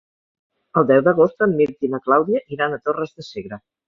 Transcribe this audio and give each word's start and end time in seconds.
El 0.79 0.85
deu 0.91 1.03
d'agost 1.07 1.45
en 1.45 1.53
Mirt 1.59 1.85
i 1.87 1.89
na 1.91 1.99
Clàudia 2.05 2.41
iran 2.57 2.73
a 2.73 2.81
Torres 2.89 3.13
de 3.19 3.27
Segre. 3.29 3.61